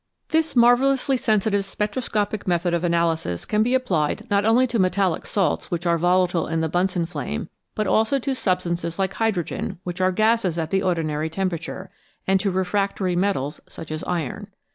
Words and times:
This 0.29 0.55
marvellously 0.55 1.15
sensitive 1.15 1.63
spectroscopic 1.63 2.47
method 2.47 2.73
of 2.73 2.83
analysis 2.83 3.45
can 3.45 3.61
be 3.61 3.75
applied 3.75 4.25
not 4.31 4.45
only 4.45 4.65
to 4.65 4.79
metallic 4.79 5.27
salts 5.27 5.69
which 5.69 5.85
are 5.85 5.99
volatile 5.99 6.47
in 6.47 6.59
the 6.61 6.67
Bunsen 6.69 7.05
flame, 7.05 7.49
but 7.75 7.85
also 7.85 8.17
to 8.17 8.33
substances 8.33 8.97
like 8.97 9.13
hydrogen, 9.13 9.77
which 9.83 10.01
are 10.01 10.11
gases 10.11 10.57
at 10.57 10.71
the 10.71 10.81
ordinary 10.81 11.29
tempera 11.29 11.59
ture, 11.59 11.91
and 12.25 12.39
to 12.39 12.49
refractory 12.49 13.15
metals 13.15 13.61
such 13.67 13.91
as 13.91 14.03
iron. 14.05 14.47